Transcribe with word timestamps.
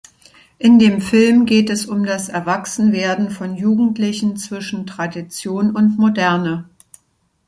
In 0.57 0.79
dem 0.79 0.99
Film 0.99 1.45
geht 1.45 1.69
es 1.69 1.85
um 1.85 2.03
das 2.07 2.27
Erwachsenwerden 2.27 3.29
von 3.29 3.55
Jugendlichen 3.55 4.35
zwischen 4.35 4.87
Tradition 4.87 5.75
und 5.75 5.99
Moderne. 5.99 6.67